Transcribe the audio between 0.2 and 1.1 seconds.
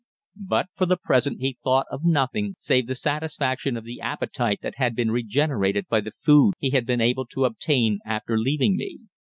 But for the